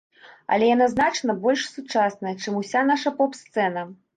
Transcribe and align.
Але 0.55 0.69
яна 0.69 0.87
значна 0.93 1.35
больш 1.45 1.67
сучасная, 1.75 2.35
чым 2.41 2.59
уся 2.63 2.85
наша 2.91 3.17
поп-сцэна. 3.21 3.89